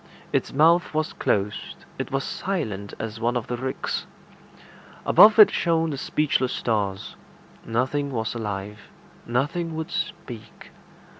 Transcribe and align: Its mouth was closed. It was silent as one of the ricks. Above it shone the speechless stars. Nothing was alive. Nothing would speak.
Its 0.33 0.51
mouth 0.51 0.95
was 0.95 1.13
closed. 1.13 1.85
It 1.99 2.09
was 2.09 2.23
silent 2.23 2.95
as 2.97 3.19
one 3.19 3.37
of 3.37 3.45
the 3.45 3.55
ricks. 3.55 4.07
Above 5.05 5.37
it 5.37 5.51
shone 5.51 5.91
the 5.91 5.97
speechless 5.99 6.53
stars. 6.53 7.15
Nothing 7.67 8.09
was 8.11 8.33
alive. 8.33 8.89
Nothing 9.27 9.75
would 9.75 9.91
speak. 9.91 10.71